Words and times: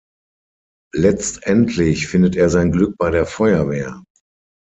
Letztendlich 0.95 2.07
findet 2.07 2.35
er 2.35 2.49
sein 2.49 2.71
Glück 2.71 2.97
bei 2.97 3.11
der 3.11 3.27
Feuerwehr. 3.27 4.03